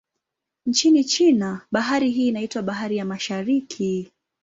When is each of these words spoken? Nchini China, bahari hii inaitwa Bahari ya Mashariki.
Nchini 0.65 1.03
China, 1.03 1.67
bahari 1.71 2.11
hii 2.11 2.27
inaitwa 2.27 2.61
Bahari 2.61 2.97
ya 2.97 3.05
Mashariki. 3.05 4.11